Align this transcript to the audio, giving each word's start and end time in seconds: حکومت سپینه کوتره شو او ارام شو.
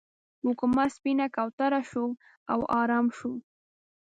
حکومت 0.45 0.89
سپینه 0.97 1.27
کوتره 1.35 1.81
شو 1.89 2.05
او 2.51 2.59
ارام 2.81 3.07
شو. 3.17 3.31